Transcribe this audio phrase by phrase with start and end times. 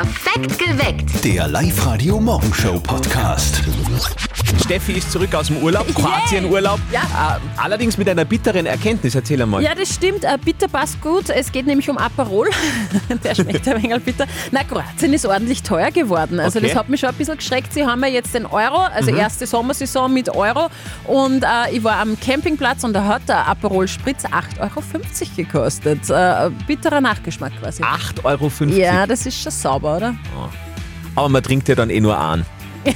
[0.00, 1.24] Perfekt geweckt.
[1.24, 3.62] Der Live-Radio-Morgenshow-Podcast.
[4.64, 6.80] Steffi ist zurück aus dem Urlaub, Kroatien-Urlaub.
[6.92, 7.00] Ja.
[7.00, 9.14] Äh, allerdings mit einer bitteren Erkenntnis.
[9.14, 9.62] Erzähl einmal.
[9.62, 10.24] Ja, das stimmt.
[10.24, 11.28] Äh, bitter passt gut.
[11.30, 12.48] Es geht nämlich um Aperol.
[13.24, 14.26] Der schmeckt ein wenig bitter.
[14.50, 16.40] Na, Kroatien ist ordentlich teuer geworden.
[16.40, 16.68] Also Okay.
[16.68, 17.72] das hat mich schon ein bisschen geschreckt.
[17.72, 20.68] Sie haben ja jetzt den Euro, also erste Sommersaison mit Euro.
[21.06, 24.82] Und äh, ich war am Campingplatz und da hat der Aperol Spritz 8,50 Euro
[25.36, 26.08] gekostet.
[26.10, 27.82] Äh, bitterer Nachgeschmack quasi.
[27.82, 28.50] 8,50 Euro.
[28.76, 30.14] Ja, das ist schon sauber, oder?
[31.16, 32.46] Aber man trinkt ja dann eh nur an.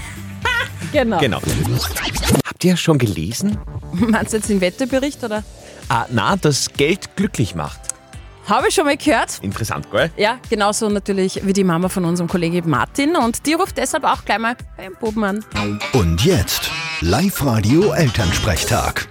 [0.92, 1.18] Genau.
[1.18, 1.40] Genau.
[2.46, 3.58] Habt ihr schon gelesen?
[3.92, 5.42] Meinst du jetzt den Wetterbericht, oder?
[5.88, 7.80] Ah, na, dass Geld glücklich macht.
[8.46, 9.40] Habe ich schon mal gehört.
[9.42, 10.12] Interessant, gell?
[10.16, 13.16] Ja, genauso natürlich wie die Mama von unserem Kollegen Martin.
[13.16, 15.44] Und die ruft deshalb auch gleich mal beim Buben an.
[15.94, 19.08] Und jetzt Live-Radio-Elternsprechtag.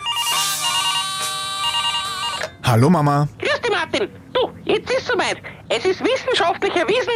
[2.63, 3.27] Hallo Mama.
[3.39, 4.07] Grüß dich, Martin.
[4.33, 5.35] Du, jetzt ist soweit.
[5.67, 7.11] Es ist wissenschaftlich erwiesen,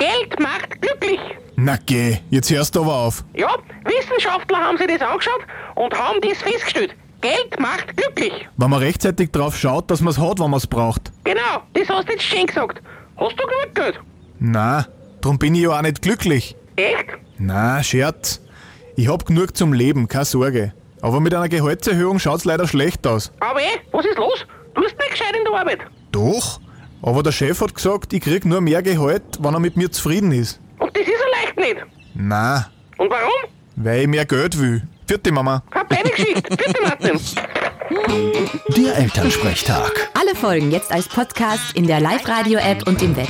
[0.00, 1.20] Geld macht glücklich.
[1.56, 3.22] Na geh, jetzt hörst du aber auf.
[3.34, 3.54] Ja,
[3.84, 5.42] Wissenschaftler haben sich das angeschaut
[5.74, 6.94] und haben das festgestellt.
[7.20, 8.32] Geld macht glücklich.
[8.56, 11.12] Wenn man rechtzeitig drauf schaut, dass man es hat, wenn man es braucht.
[11.24, 12.80] Genau, das hast du jetzt schön gesagt.
[13.18, 14.00] Hast du genug Geld?
[14.38, 14.86] Na,
[15.20, 16.56] drum bin ich ja auch nicht glücklich.
[16.76, 17.08] Echt?
[17.36, 18.40] Na, Scherz.
[18.96, 20.72] Ich hab genug zum Leben, keine Sorge.
[21.02, 23.32] Aber mit einer Gehaltserhöhung schaut's leider schlecht aus.
[23.40, 24.46] Aber eh, was ist los?
[24.74, 25.80] Du bist nicht gescheit in der Arbeit.
[26.10, 26.58] Doch,
[27.02, 30.32] aber der Chef hat gesagt, ich krieg nur mehr Gehalt, wenn er mit mir zufrieden
[30.32, 30.60] ist.
[30.78, 31.86] Und das ist er leicht nicht.
[32.14, 33.50] Na, Und warum?
[33.76, 34.82] weil ich mehr Geld will.
[35.06, 35.62] Vierte Mama.
[35.72, 36.42] Hab deine Geschichte.
[36.42, 37.20] Bitte, Martin.
[38.76, 40.10] Der Elternsprechtag.
[40.14, 43.28] Alle Folgen jetzt als Podcast in der Live-Radio-App und im Web.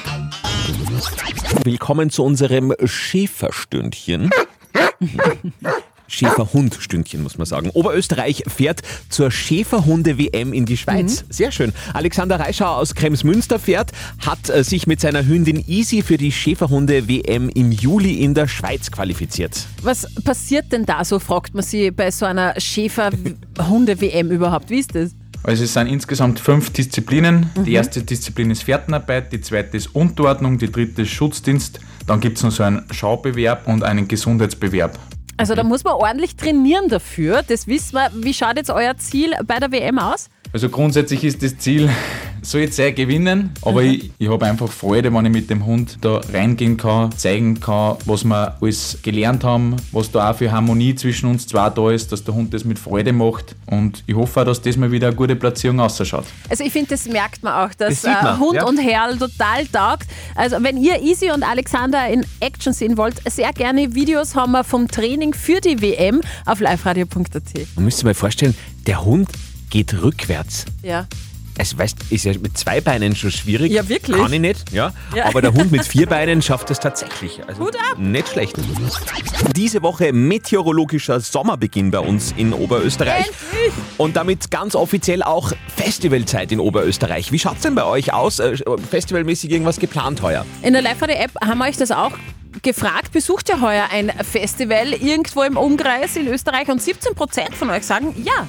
[1.65, 4.31] Willkommen zu unserem Schäferstündchen.
[6.11, 7.71] Schäferhundstündchen, muss man sagen.
[7.71, 11.25] Oberösterreich fährt zur Schäferhunde-WM in die Schweiz.
[11.29, 11.73] Sehr schön.
[11.95, 13.93] Alexander Reischauer aus Kremsmünster fährt,
[14.27, 18.91] hat äh, sich mit seiner Hündin Easy für die Schäferhunde-WM im Juli in der Schweiz
[18.91, 19.67] qualifiziert.
[19.83, 24.71] Was passiert denn da so, fragt man sie bei so einer Schäfer-Hunde-WM überhaupt.
[24.71, 25.15] Wie ist das?
[25.43, 27.51] Also es sind insgesamt fünf Disziplinen.
[27.65, 31.81] Die erste Disziplin ist Fährtenarbeit, die zweite ist Unterordnung, die dritte ist Schutzdienst.
[32.07, 34.99] Dann gibt es noch so einen Schaubewerb und einen Gesundheitsbewerb.
[35.41, 37.43] Also da muss man ordentlich trainieren dafür.
[37.43, 38.11] Das wissen wir.
[38.15, 40.29] Wie schaut jetzt euer Ziel bei der WM aus?
[40.53, 41.89] Also grundsätzlich ist das Ziel,
[42.43, 45.99] so jetzt sehr gewinnen, aber ich, ich habe einfach Freude, wenn ich mit dem Hund
[46.01, 50.95] da reingehen kann, zeigen kann, was wir alles gelernt haben, was da auch für Harmonie
[50.95, 54.41] zwischen uns zwei da ist, dass der Hund das mit Freude macht und ich hoffe
[54.41, 56.25] auch, dass das mal wieder eine gute Platzierung ausschaut.
[56.49, 58.65] Also ich finde, das merkt man auch, dass Das man, äh, Hund ja.
[58.65, 60.07] und Herrl total taugt.
[60.35, 64.65] Also wenn ihr Easy und Alexander in Action sehen wollt, sehr gerne Videos haben wir
[64.65, 67.43] vom Training für die WM auf liveradio.at.
[67.77, 68.55] Man müsste sich mal vorstellen,
[68.87, 69.29] der Hund
[69.71, 70.67] geht rückwärts.
[70.83, 71.07] Ja.
[71.61, 73.71] Also weißt, ist ja mit zwei Beinen schon schwierig.
[73.71, 74.17] Ja, wirklich?
[74.17, 74.95] Kann ich nicht, ja.
[75.15, 75.27] Ja.
[75.27, 77.43] Aber der Hund mit vier Beinen schafft es tatsächlich.
[77.47, 77.99] Also Hut ab.
[77.99, 78.57] Nicht schlecht.
[79.55, 83.27] Diese Woche meteorologischer Sommerbeginn bei uns in Oberösterreich.
[83.27, 83.75] Endlich!
[83.99, 87.31] Und damit ganz offiziell auch Festivalzeit in Oberösterreich.
[87.31, 88.39] Wie schaut's denn bei euch aus?
[88.39, 88.57] Äh,
[88.91, 90.47] Festivalmäßig irgendwas geplant heuer?
[90.63, 92.13] In der Live-Radio-App haben wir euch das auch
[92.63, 93.13] gefragt.
[93.13, 96.69] Besucht ihr heuer ein Festival irgendwo im Umkreis in Österreich?
[96.69, 98.47] Und 17% von euch sagen ja.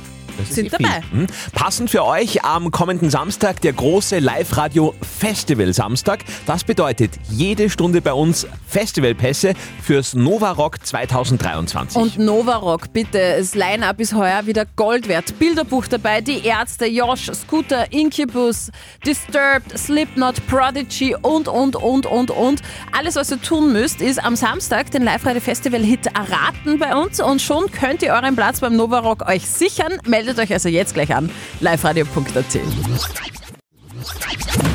[0.49, 0.85] Sind eh viel.
[0.85, 1.01] dabei.
[1.11, 1.27] Mhm.
[1.53, 6.23] Passend für euch am kommenden Samstag der große Live-Radio Festival Samstag.
[6.45, 12.01] Das bedeutet jede Stunde bei uns Festivalpässe fürs Nova Rock 2023.
[12.01, 13.35] Und Novarock, bitte.
[13.37, 15.37] Das Line-Up ist heuer wieder Gold wert.
[15.39, 18.71] Bilderbuch dabei, die Ärzte, Josh, Scooter, Incubus,
[19.05, 22.61] Disturbed, Slipknot, Prodigy und, und, und, und, und.
[22.97, 27.71] Alles, was ihr tun müsst, ist am Samstag den Live-Radio-Festival-Hit erraten bei uns und schon
[27.71, 29.93] könnt ihr euren Platz beim Novarock euch sichern.
[30.05, 31.29] Meldet euch also jetzt gleich an.
[31.59, 32.59] liveradio.at.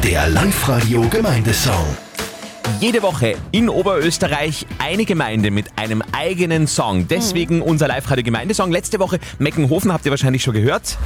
[0.02, 1.84] Der Live-Radio-Gemeindesong.
[2.80, 7.08] Jede Woche in Oberösterreich eine Gemeinde mit einem eigenen Song.
[7.08, 8.70] Deswegen unser Live-Radio Gemeindesong.
[8.70, 10.98] Letzte Woche Meckenhofen, habt ihr wahrscheinlich schon gehört.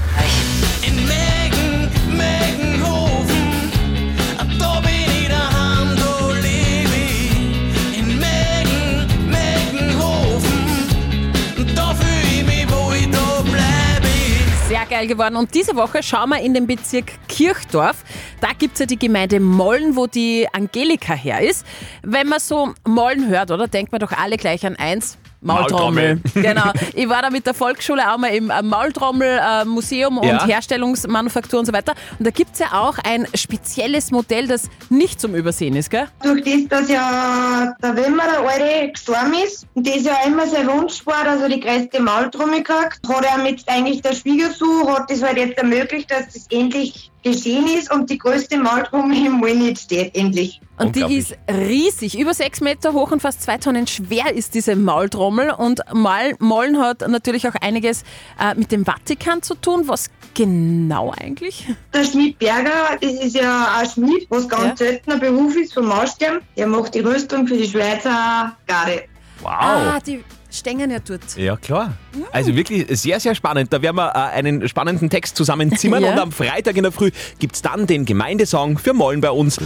[14.90, 15.36] Geil geworden.
[15.36, 18.04] Und diese Woche schauen wir in den Bezirk Kirchdorf.
[18.40, 21.64] Da gibt es ja die Gemeinde Mollen, wo die Angelika her ist.
[22.02, 25.16] Wenn man so Mollen hört, oder, denkt man doch alle gleich an eins.
[25.40, 26.20] Maultrommel.
[26.34, 26.70] genau.
[26.94, 30.46] Ich war da mit der Volksschule auch mal im äh, Maultrommel-Museum und Ja.
[30.46, 31.94] Herstellungsmanufaktur und so weiter.
[32.18, 36.08] Und da gibt es ja auch ein spezielles Modell, das nicht zum Übersehen ist, gell?
[36.22, 40.66] durch das, dass ja der Wimmer, der Alte, gestorben ist und das ja immer sein
[40.68, 45.10] Wunsch war, dass er die größte Maultrommel kriegt, hat er mit eigentlich der Schwiegersohn, hat
[45.10, 49.66] das halt jetzt ermöglicht, dass das endlich geschehen ist und die größte Maultrommel im Wien
[49.66, 50.60] jetzt steht, endlich.
[50.78, 54.76] Und die ist riesig, über sechs Meter hoch und fast zwei Tonnen schwer ist diese
[54.76, 55.50] Maultrommel.
[55.50, 58.02] Und Mal Mollen hat natürlich auch einiges
[58.40, 59.82] äh, mit dem Vatikan zu tun.
[59.86, 61.66] Was genau eigentlich?
[61.92, 64.86] Der Schmied Berger, das ist ja ein Schmied, was ganz Ja.
[64.86, 66.40] seltener Beruf ist vom Maßstab.
[66.56, 69.02] Der macht die Rüstung für die Schweizer Garde.
[69.42, 69.50] Wow.
[69.52, 71.36] Ah, die stehen ja dort.
[71.36, 71.94] Ja, klar.
[72.32, 73.72] Also wirklich sehr, sehr spannend.
[73.72, 76.12] Da werden wir äh, einen spannenden Text zusammenzimmern Ja.
[76.12, 79.58] und am Freitag in der Früh gibt es dann den Gemeindesong für Mollen bei uns.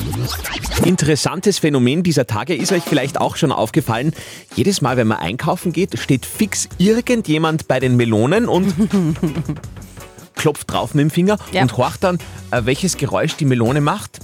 [0.84, 4.12] Interessantes Phänomen dieser Tage ist euch vielleicht auch schon aufgefallen.
[4.54, 8.72] Jedes Mal, wenn man einkaufen geht, steht fix irgendjemand bei den Melonen und
[10.34, 11.62] klopft drauf mit dem Finger Ja.
[11.62, 12.18] und horcht dann,
[12.50, 14.18] äh, welches Geräusch die Melone macht.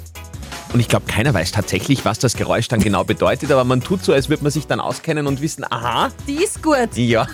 [0.72, 4.04] Und ich glaube, keiner weiß tatsächlich, was das Geräusch dann genau bedeutet, aber man tut
[4.04, 6.88] so, als würde man sich dann auskennen und wissen, aha, Die ist gut.
[6.94, 7.26] ja.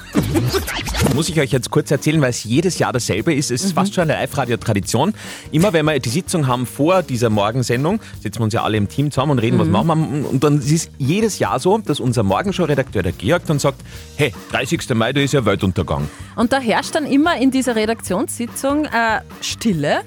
[1.15, 3.51] Muss ich euch jetzt kurz erzählen, weil es jedes Jahr dasselbe ist.
[3.51, 5.13] Es ist fast schon eine Live-Radio-Tradition.
[5.53, 8.89] Immer wenn wir die Sitzung haben vor dieser Morgensendung, sitzen wir uns ja alle im
[8.89, 10.31] Team zusammen und reden, was machen wir.
[10.31, 13.83] Und dann ist es jedes Jahr so, dass unser Morgenshow-Redakteur, der Georg, dann sagt,
[14.17, 14.89] hey, 30.
[14.95, 16.09] Mai, da ist ja Weltuntergang.
[16.37, 20.01] Und da herrscht dann immer in dieser Redaktionssitzung äh, Stille.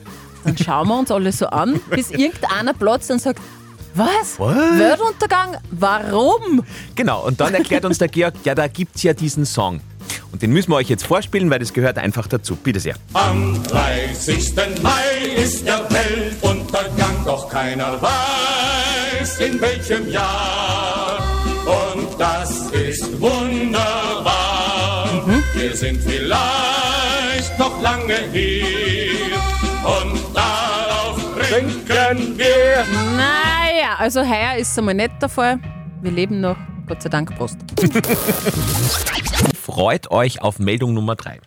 [0.44, 3.40] Dann schauen wir uns alle so an, bis irgendeiner platzt und sagt,
[3.96, 4.40] was?
[4.40, 5.58] Weltuntergang?
[5.72, 6.64] Warum?
[6.96, 9.82] Genau, und dann erklärt uns der Georg, ja, da gibt es ja diesen Song.
[10.32, 12.56] Und den müssen wir euch jetzt vorspielen, weil das gehört einfach dazu.
[12.56, 12.96] Bitte sehr.
[13.14, 14.54] Am 30.
[14.82, 21.20] Mai ist der Weltuntergang, doch keiner weiß, in welchem Jahr.
[21.66, 25.10] Und das ist wunderbar.
[25.54, 29.19] Wir sind vielleicht noch lange hier
[29.84, 31.18] und darauf
[31.48, 32.86] trinken wir.
[33.16, 35.60] Naja, also heuer ist es einmal nicht der Fall.
[36.02, 36.58] Wir leben noch.
[36.88, 37.58] Gott sei Dank, Prost.
[39.62, 41.40] Freut euch auf Meldung Nummer 3.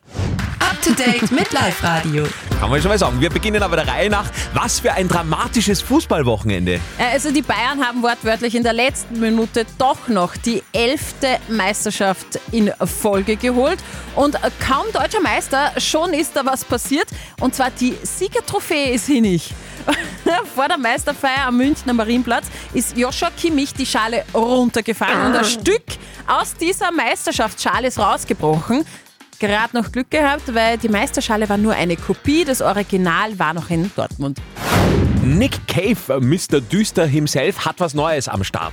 [0.62, 2.24] Up to date mit Live Radio.
[2.60, 3.20] Kann man schon mal sagen.
[3.20, 4.30] Wir beginnen aber der Reihe nach.
[4.54, 6.80] Was für ein dramatisches Fußballwochenende.
[7.12, 12.72] Also die Bayern haben wortwörtlich in der letzten Minute doch noch die elfte Meisterschaft in
[12.84, 13.80] Folge geholt.
[14.14, 17.08] Und kaum deutscher Meister, schon ist da was passiert.
[17.40, 19.52] Und zwar die Siegertrophäe ist hinig.
[20.54, 25.82] Vor der Meisterfeier am Münchner Marienplatz ist Joshua Kimmich die Schale runtergefallen und ein Stück
[26.26, 28.84] aus dieser Meisterschaftsschale ist rausgebrochen.
[29.42, 33.70] Gerade noch Glück gehabt, weil die Meisterschale war nur eine Kopie, das Original war noch
[33.70, 34.38] in Dortmund.
[35.20, 36.60] Nick Cave, Mr.
[36.60, 38.72] Düster himself, hat was Neues am Start.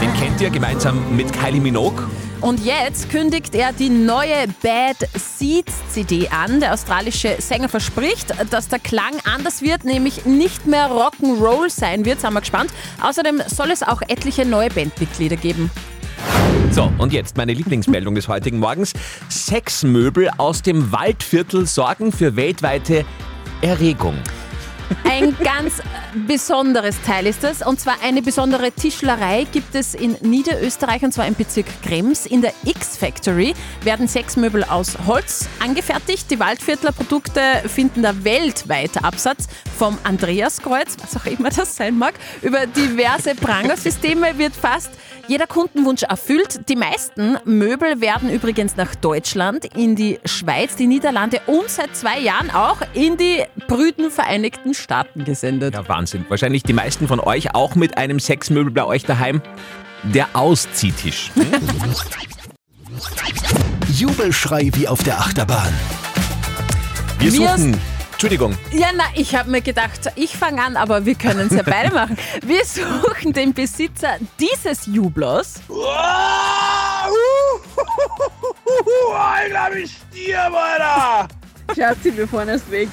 [0.00, 2.04] Den kennt ihr gemeinsam mit Kylie Minogue.
[2.40, 6.60] Und jetzt kündigt er die neue Bad Seeds CD an.
[6.60, 12.20] Der australische Sänger verspricht, dass der Klang anders wird, nämlich nicht mehr Rock'n'Roll sein wird.
[12.20, 12.70] Sind wir gespannt.
[13.02, 15.68] Außerdem soll es auch etliche neue Bandmitglieder geben.
[16.70, 18.92] So, und jetzt meine Lieblingsmeldung des heutigen Morgens.
[19.28, 23.04] Sexmöbel aus dem Waldviertel sorgen für weltweite
[23.62, 24.14] Erregung.
[25.04, 25.82] Ein ganz
[26.26, 27.66] besonderes Teil ist das.
[27.66, 32.26] Und zwar eine besondere Tischlerei gibt es in Niederösterreich und zwar im Bezirk Krems.
[32.26, 36.30] In der X-Factory werden Sexmöbel aus Holz angefertigt.
[36.30, 39.48] Die Waldviertler Produkte finden da weltweit Absatz.
[39.78, 44.90] Vom Andreaskreuz, was auch immer das sein mag, über diverse Prangersysteme wird fast
[45.28, 46.68] jeder Kundenwunsch erfüllt.
[46.68, 52.18] Die meisten Möbel werden übrigens nach Deutschland, in die Schweiz, die Niederlande und seit zwei
[52.18, 55.74] Jahren auch in die brüden Vereinigten Staaten gesendet.
[55.74, 56.24] Ja, Wahnsinn.
[56.28, 59.42] Wahrscheinlich die meisten von euch auch mit einem Sexmöbel bei euch daheim.
[60.02, 61.30] Der Ausziehtisch.
[63.92, 65.74] Jubelschrei wie auf der Achterbahn.
[67.18, 67.97] Wir suchen.
[68.18, 68.58] Entschuldigung.
[68.72, 71.94] Ja, na, ich habe mir gedacht, ich fange an, aber wir können es ja beide
[71.94, 72.16] machen.
[72.44, 75.60] Wir suchen den Besitzer dieses Jublers.
[79.44, 81.28] Ich glaube, ich stirb, Alter!
[81.76, 82.88] Schatzi, wir fahren erst weg.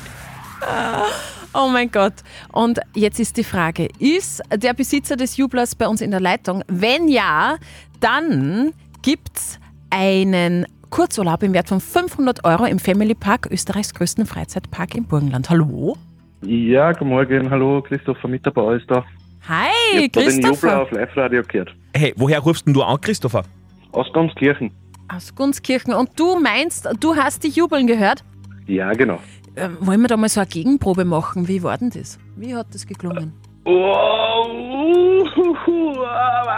[1.55, 2.13] Oh mein Gott.
[2.51, 6.63] Und jetzt ist die Frage, ist der Besitzer des Jublers bei uns in der Leitung?
[6.67, 7.57] Wenn ja,
[7.99, 9.57] dann gibt's
[9.89, 15.49] einen Kurzurlaub im Wert von 500 Euro im Family Park, Österreichs größten Freizeitpark im Burgenland.
[15.49, 15.97] Hallo?
[16.41, 17.49] Ja, guten Morgen.
[17.49, 19.03] Hallo, Christopher Mitterbauer ist da.
[19.47, 20.81] Hi, ich hab da den Christopher.
[20.81, 21.75] auf Live-Radio gehört.
[21.93, 23.43] Hey, woher rufst denn du an, Christopher?
[23.91, 24.71] Aus Gamskirchen.
[25.07, 25.93] Aus Gunskirchen.
[25.93, 28.23] Und du meinst, du hast die Jubeln gehört?
[28.67, 29.19] Ja, genau.
[29.55, 31.47] Ähm, wollen wir da mal so eine Gegenprobe machen?
[31.47, 32.19] Wie war denn das?
[32.35, 33.33] Wie hat das geklungen?
[33.63, 35.14] Oh, uh,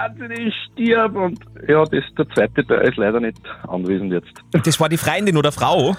[0.07, 1.15] Wahnsinn, ich stirb.
[1.15, 3.37] Und ja, das, der zweite Teil ist leider nicht
[3.67, 4.31] anwesend jetzt.
[4.65, 5.95] Das war die Freundin oder Frau?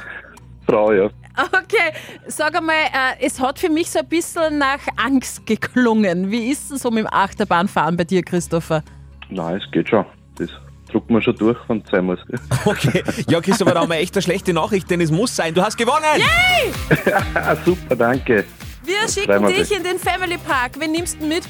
[0.66, 1.08] Frau, ja.
[1.38, 1.92] Okay,
[2.26, 6.30] sag einmal, äh, es hat für mich so ein bisschen nach Angst geklungen.
[6.30, 8.82] Wie ist es so mit dem Achterbahnfahren bei dir, Christopher?
[9.30, 10.04] Nein, es geht schon.
[10.36, 10.50] Das
[10.90, 12.18] drucken wir schon durch, wenn es sein muss.
[12.64, 15.62] Okay, ja Christopher, da haben wir echt eine schlechte Nachricht, denn es muss sein, du
[15.62, 16.22] hast gewonnen!
[17.34, 18.44] Ah, Super, danke.
[18.84, 20.72] Wir schicken dich in den Family Park.
[20.80, 21.44] Wen nimmst du mit?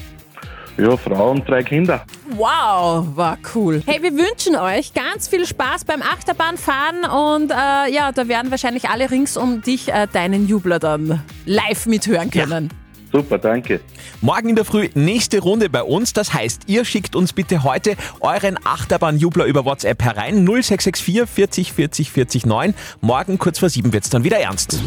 [0.79, 2.05] Ja, Frau und drei Kinder.
[2.37, 3.83] Wow, war cool.
[3.85, 8.87] Hey, wir wünschen euch ganz viel Spaß beim Achterbahnfahren und äh, ja, da werden wahrscheinlich
[8.89, 12.69] alle rings um dich äh, deinen Jubler dann live mithören können.
[13.11, 13.79] Super, danke.
[14.21, 16.13] Morgen in der Früh nächste Runde bei uns.
[16.13, 20.45] Das heißt, ihr schickt uns bitte heute euren Achterbahnjubler über WhatsApp herein.
[20.45, 22.73] 0664 40 40 40 9.
[23.01, 24.79] Morgen kurz vor sieben wird's dann wieder ernst.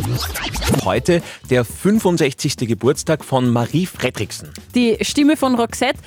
[0.84, 2.56] Heute der 65.
[2.58, 4.50] Geburtstag von Marie Fredriksen.
[4.74, 5.98] Die Stimme von Roxette,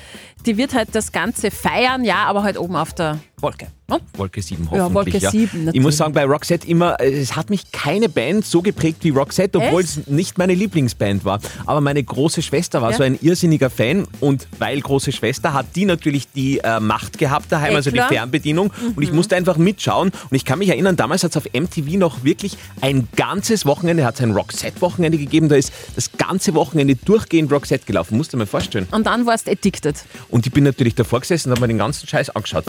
[0.46, 3.66] die wird halt das Ganze feiern, ja, aber halt oben auf der Wolke.
[3.88, 3.98] Oh.
[4.16, 5.22] Wolke 7 Ja, hoffentlich.
[5.22, 5.82] Wolke 7 Ich natürlich.
[5.82, 9.58] muss sagen, bei Roxette immer, äh, es hat mich keine Band so geprägt wie Roxette,
[9.58, 9.98] obwohl Echt?
[9.98, 11.38] es nicht meine Lieblingsband war.
[11.66, 12.96] Aber meine große Schwester war Ja.
[12.96, 17.52] so ein irrsinniger Fan und weil große Schwester hat die natürlich die äh, Macht gehabt
[17.52, 18.08] daheim, Eh, also klar.
[18.08, 21.36] die Fernbedienung und ich musste einfach mitschauen und ich kann mich erinnern, damals hat es
[21.36, 26.10] auf MTV noch wirklich ein ganzes Wochenende, hat es ein Roxette-Wochenende gegeben, da ist das
[26.12, 28.88] ganze Wochenende durchgehend Roxette gelaufen, musst du mir vorstellen.
[28.90, 29.94] Und dann warst du addicted.
[30.28, 32.64] Und ich bin natürlich davor gesessen und habe mir den ganzen Scheiß angeschaut.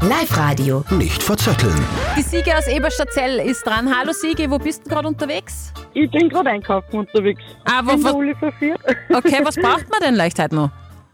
[0.00, 0.84] Live-Radio.
[0.90, 1.74] Nicht verzetteln.
[2.16, 3.92] Die Siege aus Eberstadtzell ist dran.
[3.92, 5.72] Hallo Siege, wo bist du gerade unterwegs?
[5.94, 7.42] Ich bin gerade einkaufen unterwegs.
[7.64, 8.80] Ah, wo, In der wo, Uli verführt.
[9.12, 10.70] okay, was braucht man denn leicht heute noch?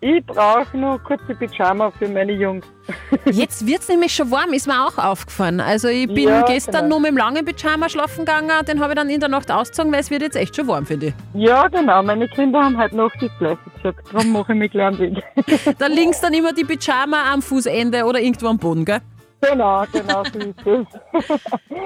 [0.06, 2.66] Ich brauche nur kurze Pyjama für meine Jungs.
[3.24, 5.60] Jetzt wird es nämlich schon warm, ist mir auch aufgefallen.
[5.60, 6.88] Also ich bin Ja, gestern genau.
[6.88, 9.90] nur mit dem langen Pyjama schlafen gegangen, den habe ich dann in der Nacht ausgezogen,
[9.92, 11.14] weil es wird jetzt echt schon warm, finde ich.
[11.32, 12.02] Ja, genau.
[12.02, 14.12] Meine Kinder haben heute Nacht das Gleiche gesagt.
[14.12, 15.22] Darum mache ich mich gleich am Weg.
[15.78, 19.00] Da links dann immer die Pyjama am Fußende oder irgendwo am Boden, gell?
[19.40, 20.86] genau, genau so ist es.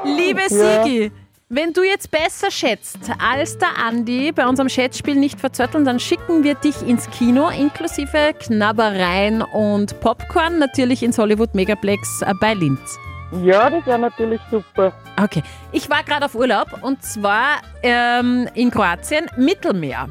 [0.04, 1.08] Liebe Ja.
[1.50, 6.44] Wenn du jetzt besser schätzt als der Andi bei unserem Schätzspiel nicht verzötteln, dann schicken
[6.44, 12.98] wir dich ins Kino inklusive Knabbereien und Popcorn, natürlich ins Hollywood Megaplex äh, bei Linz.
[13.42, 14.92] Ja, das wäre natürlich super.
[15.18, 20.10] Okay, ich war gerade auf Urlaub und zwar ähm, in Kroatien, Mittelmeer.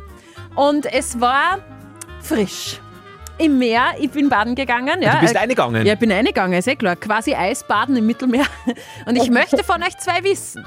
[0.56, 1.60] Und es war
[2.20, 2.82] frisch.
[3.38, 5.04] Im Meer, ich bin baden gegangen.
[5.04, 5.86] Ja, du bist eingegangen.
[5.86, 6.96] Ja, ich bin eingegangen, ist eh klar.
[6.96, 8.48] Quasi Eisbaden im Mittelmeer.
[9.06, 10.66] Und ich möchte von euch zwei wissen.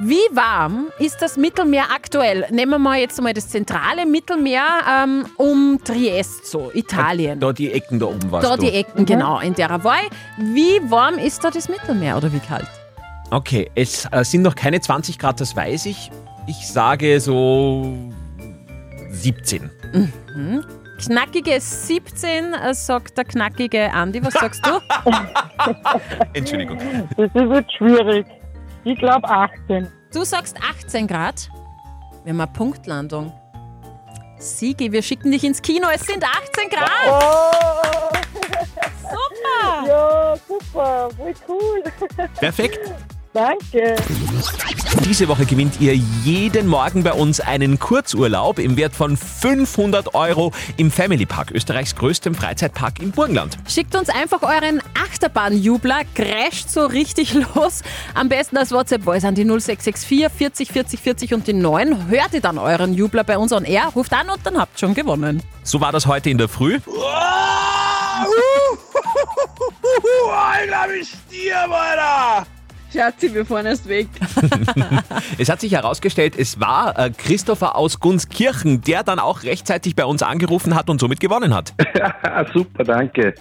[0.00, 2.46] Wie warm ist das Mittelmeer aktuell?
[2.50, 7.40] Nehmen wir mal jetzt mal das zentrale Mittelmeer ähm, um Triest, so Italien.
[7.40, 8.62] Da die Ecken da oben warst Da du.
[8.62, 10.02] die Ecken, genau, in der ich.
[10.36, 12.68] Wie warm ist da das Mittelmeer oder wie kalt?
[13.30, 16.12] Okay, es äh, sind noch keine 20 Grad, das weiß ich.
[16.46, 17.96] Ich sage so
[19.10, 19.68] 17.
[21.04, 24.24] Knackige 17, äh, sagt der knackige Andi.
[24.24, 24.80] Was sagst du?
[26.34, 26.78] Entschuldigung.
[27.16, 28.26] Das ist jetzt schwierig.
[28.84, 29.88] Ich glaube 18.
[30.12, 31.50] Du sagst 18 Grad.
[32.24, 33.32] Wir haben eine Punktlandung.
[34.38, 35.88] Sigi, wir schicken dich ins Kino.
[35.92, 36.90] Es sind 18 Grad.
[37.08, 38.16] Oh,
[39.02, 39.86] Super.
[39.88, 41.08] ja, super.
[41.16, 41.82] Voll cool.
[42.38, 42.78] Perfekt.
[43.32, 43.96] Danke.
[45.04, 50.52] Diese Woche gewinnt ihr jeden Morgen bei uns einen Kurzurlaub im Wert von 500 Euro
[50.76, 53.58] im Family Park, Österreichs größtem Freizeitpark im Burgenland.
[53.68, 57.82] Schickt uns einfach euren Achterbahnjubler, crasht so richtig los.
[58.14, 62.08] Am besten als WhatsApp-Voice an die 0664 40 40 40 und die 9.
[62.08, 64.94] Hört ihr dann euren Jubler bei uns on air, ruft an und dann habt schon
[64.94, 65.42] gewonnen.
[65.62, 66.76] So war das heute in der Früh.
[66.76, 66.82] Ich
[70.68, 72.46] glaube, ich stirb, Alter!
[72.92, 74.08] Schatzi, wir fahren erst weg.
[75.38, 80.04] Es hat sich herausgestellt, es war äh, Christopher aus Gunskirchen, der dann auch rechtzeitig bei
[80.04, 81.74] uns angerufen hat und somit gewonnen hat.
[82.22, 83.34] Ah, Super, danke.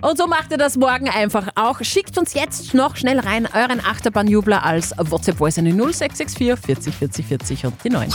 [0.00, 1.80] Und so macht ihr das morgen einfach auch.
[1.82, 7.26] Schickt uns jetzt noch schnell rein euren Achterbahnjubler als WhatsApp-Voice an die 0664 40 40
[7.26, 8.08] 40 und die 9.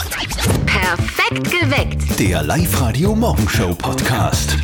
[0.66, 2.20] Perfekt geweckt.
[2.20, 4.56] Der Live-Radio Morgenshow Podcast.